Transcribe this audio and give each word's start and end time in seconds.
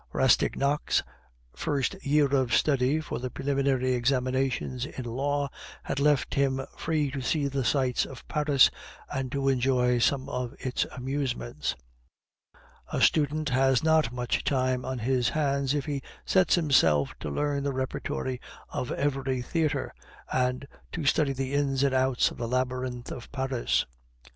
Rastignac's 0.13 1.03
first 1.55 1.93
year 2.03 2.25
of 2.25 2.55
study 2.55 2.99
for 3.01 3.19
the 3.19 3.29
preliminary 3.29 3.91
examinations 3.93 4.87
in 4.87 5.05
law 5.05 5.51
had 5.83 5.99
left 5.99 6.33
him 6.33 6.65
free 6.75 7.11
to 7.11 7.21
see 7.21 7.47
the 7.47 7.63
sights 7.63 8.03
of 8.07 8.27
Paris 8.27 8.71
and 9.13 9.31
to 9.31 9.47
enjoy 9.47 9.99
some 9.99 10.27
of 10.27 10.55
its 10.57 10.85
amusements. 10.89 11.75
A 12.91 12.99
student 12.99 13.49
has 13.49 13.83
not 13.83 14.11
much 14.11 14.43
time 14.43 14.85
on 14.85 14.97
his 14.97 15.29
hands 15.29 15.75
if 15.75 15.85
he 15.85 16.01
sets 16.25 16.55
himself 16.55 17.13
to 17.19 17.29
learn 17.29 17.61
the 17.61 17.71
repertory 17.71 18.41
of 18.69 18.91
every 18.93 19.43
theatre, 19.43 19.93
and 20.33 20.67
to 20.93 21.05
study 21.05 21.31
the 21.31 21.53
ins 21.53 21.83
and 21.83 21.93
outs 21.93 22.31
of 22.31 22.37
the 22.37 22.47
labyrinth 22.47 23.11
of 23.11 23.31
Paris. 23.31 23.85